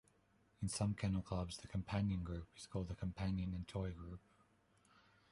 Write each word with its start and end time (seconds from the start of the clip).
In 0.63 0.67
some 0.67 0.95
kennel 0.95 1.21
clubs 1.21 1.57
the 1.57 1.67
"Companion 1.67 2.23
Group" 2.23 2.47
is 2.57 2.65
called 2.65 2.87
the 2.87 2.95
"Companion 2.95 3.53
and 3.53 3.67
Toy 3.67 3.91
Group". 3.91 4.21